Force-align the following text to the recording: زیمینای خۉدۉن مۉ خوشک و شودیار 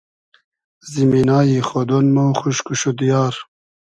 زیمینای 0.91 1.65
خۉدۉن 1.67 2.07
مۉ 2.15 2.29
خوشک 2.39 2.65
و 2.71 2.73
شودیار 2.81 3.33